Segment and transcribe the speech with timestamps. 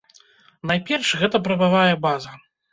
[0.71, 2.37] Найперш, гэта прававая база.